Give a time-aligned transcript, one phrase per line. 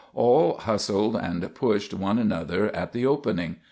[0.15, 3.57] All hustled and pushed one another at the opening.